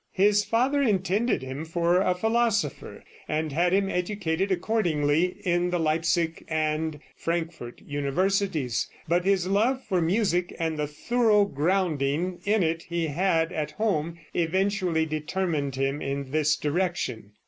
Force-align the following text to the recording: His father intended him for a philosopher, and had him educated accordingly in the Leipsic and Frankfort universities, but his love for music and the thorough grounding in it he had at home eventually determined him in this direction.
His 0.13 0.43
father 0.43 0.81
intended 0.81 1.43
him 1.43 1.63
for 1.63 2.01
a 2.01 2.15
philosopher, 2.15 3.03
and 3.27 3.51
had 3.51 3.71
him 3.71 3.87
educated 3.87 4.51
accordingly 4.51 5.35
in 5.45 5.69
the 5.69 5.77
Leipsic 5.79 6.43
and 6.47 6.99
Frankfort 7.15 7.83
universities, 7.85 8.89
but 9.07 9.25
his 9.25 9.45
love 9.45 9.83
for 9.83 10.01
music 10.01 10.55
and 10.57 10.75
the 10.79 10.87
thorough 10.87 11.45
grounding 11.45 12.39
in 12.45 12.63
it 12.63 12.81
he 12.89 13.05
had 13.05 13.51
at 13.53 13.69
home 13.73 14.17
eventually 14.33 15.05
determined 15.05 15.75
him 15.75 16.01
in 16.01 16.31
this 16.31 16.55
direction. 16.55 17.33